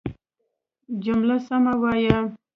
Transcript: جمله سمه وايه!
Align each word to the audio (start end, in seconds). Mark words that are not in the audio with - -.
جمله 1.03 1.35
سمه 1.47 1.73
وايه! 1.81 2.17